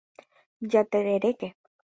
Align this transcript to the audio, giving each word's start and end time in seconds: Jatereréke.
Jatereréke. 0.71 1.47